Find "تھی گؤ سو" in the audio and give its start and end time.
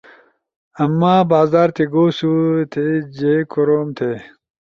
1.75-2.31